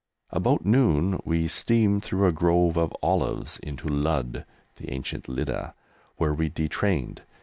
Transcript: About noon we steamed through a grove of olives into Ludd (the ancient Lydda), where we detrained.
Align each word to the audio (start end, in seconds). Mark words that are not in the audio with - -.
About 0.31 0.65
noon 0.65 1.21
we 1.25 1.47
steamed 1.47 2.03
through 2.03 2.25
a 2.25 2.31
grove 2.31 2.75
of 2.75 2.91
olives 3.03 3.59
into 3.59 3.87
Ludd 3.87 4.45
(the 4.77 4.91
ancient 4.91 5.29
Lydda), 5.29 5.75
where 6.15 6.33
we 6.33 6.49
detrained. 6.49 7.21